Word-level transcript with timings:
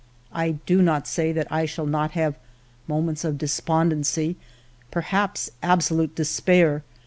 I 0.33 0.53
do 0.65 0.81
not 0.81 1.07
say 1.07 1.31
that 1.31 1.45
I 1.51 1.67
shall 1.67 1.85
not 1.85 2.13
have 2.13 2.33
moments 2.87 3.23
of 3.23 3.37
despond 3.37 3.93
ency, 3.93 4.35
perhaps 4.89 5.51
absolute 5.61 6.15
despair. 6.15 6.83